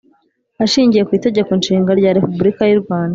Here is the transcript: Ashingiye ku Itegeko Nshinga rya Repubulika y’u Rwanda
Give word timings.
Ashingiye 0.63 1.03
ku 1.07 1.11
Itegeko 1.19 1.51
Nshinga 1.59 1.91
rya 1.99 2.13
Repubulika 2.17 2.63
y’u 2.65 2.81
Rwanda 2.83 3.09